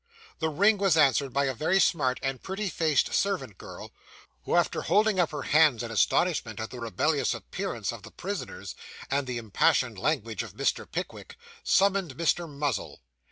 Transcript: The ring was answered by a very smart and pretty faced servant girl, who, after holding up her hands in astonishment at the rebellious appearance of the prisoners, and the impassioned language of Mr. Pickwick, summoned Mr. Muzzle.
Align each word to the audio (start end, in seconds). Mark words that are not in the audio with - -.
The 0.39 0.49
ring 0.49 0.79
was 0.79 0.97
answered 0.97 1.31
by 1.31 1.45
a 1.45 1.53
very 1.53 1.79
smart 1.79 2.19
and 2.23 2.41
pretty 2.41 2.69
faced 2.69 3.13
servant 3.13 3.59
girl, 3.59 3.91
who, 4.45 4.55
after 4.55 4.81
holding 4.81 5.19
up 5.19 5.29
her 5.29 5.43
hands 5.43 5.83
in 5.83 5.91
astonishment 5.91 6.59
at 6.59 6.71
the 6.71 6.79
rebellious 6.79 7.35
appearance 7.35 7.91
of 7.91 8.01
the 8.01 8.09
prisoners, 8.09 8.73
and 9.11 9.27
the 9.27 9.37
impassioned 9.37 9.99
language 9.99 10.41
of 10.41 10.55
Mr. 10.55 10.91
Pickwick, 10.91 11.37
summoned 11.63 12.17
Mr. 12.17 12.49
Muzzle. 12.49 13.01